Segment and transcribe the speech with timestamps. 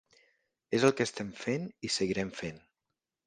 [0.77, 2.61] És el que estam fent i seguirem fent.